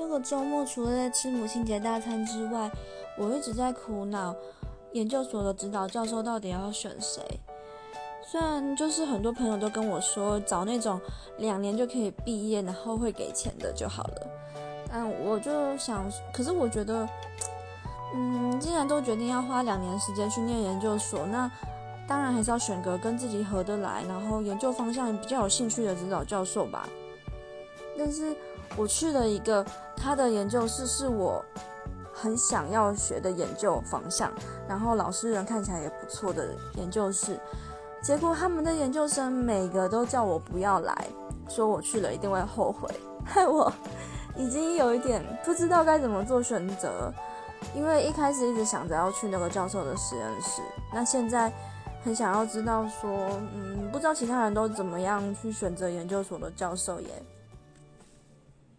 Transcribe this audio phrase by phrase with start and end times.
[0.00, 2.70] 这个周末除了在吃母亲节大餐之外，
[3.18, 4.34] 我一直在苦恼
[4.92, 7.22] 研究所的指导教授到底要选谁。
[8.26, 10.98] 虽然就是很多朋友都跟我说找那种
[11.36, 14.26] 两年就可以毕业，然后会给钱的就好了，
[14.90, 17.06] 但我就想，可是我觉得，
[18.14, 21.48] 嗯，既然都决定要花两年时间去念研究所，那
[22.08, 26.88] 当然还是要选个跟自己合得来，然后研究方向比较有兴趣的指导教授吧。
[28.02, 28.34] 但是
[28.78, 29.62] 我去了一个
[29.94, 31.44] 他的研究室，是我
[32.14, 34.32] 很想要学的研究方向，
[34.66, 37.38] 然后老师人看起来也不错的研究室。
[38.02, 41.06] 结果他们的研究生每个都叫我不要来，
[41.46, 42.88] 说我去了一定会后悔，
[43.22, 43.70] 害我
[44.34, 47.12] 已经有一点不知道该怎么做选择。
[47.74, 50.62] 因为一开始一直想着要去那个教授的实验室，
[50.94, 51.52] 那现在
[52.02, 53.10] 很想要知道说，
[53.54, 57.22] 嗯，不知道其他人都怎么样去选择研究所的教授耶。